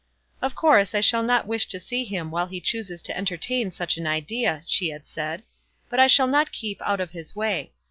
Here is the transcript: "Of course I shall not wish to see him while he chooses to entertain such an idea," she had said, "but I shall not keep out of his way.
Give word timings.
"Of 0.41 0.55
course 0.55 0.95
I 0.95 0.99
shall 1.01 1.21
not 1.21 1.45
wish 1.45 1.67
to 1.67 1.79
see 1.79 2.03
him 2.05 2.31
while 2.31 2.47
he 2.47 2.59
chooses 2.59 3.03
to 3.03 3.15
entertain 3.15 3.69
such 3.69 3.97
an 3.97 4.07
idea," 4.07 4.63
she 4.65 4.89
had 4.89 5.05
said, 5.05 5.43
"but 5.91 5.99
I 5.99 6.07
shall 6.07 6.25
not 6.25 6.51
keep 6.51 6.81
out 6.81 6.99
of 6.99 7.11
his 7.11 7.35
way. 7.35 7.71